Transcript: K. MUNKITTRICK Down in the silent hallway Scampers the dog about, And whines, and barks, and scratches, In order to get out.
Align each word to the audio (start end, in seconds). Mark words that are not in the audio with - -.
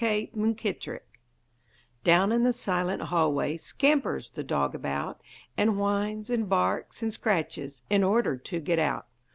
K. 0.03 0.31
MUNKITTRICK 0.33 1.05
Down 2.03 2.31
in 2.31 2.43
the 2.43 2.53
silent 2.53 3.03
hallway 3.03 3.55
Scampers 3.57 4.31
the 4.31 4.43
dog 4.43 4.73
about, 4.73 5.21
And 5.55 5.77
whines, 5.77 6.31
and 6.31 6.49
barks, 6.49 7.03
and 7.03 7.13
scratches, 7.13 7.83
In 7.87 8.03
order 8.03 8.35
to 8.35 8.59
get 8.59 8.79
out. 8.79 9.05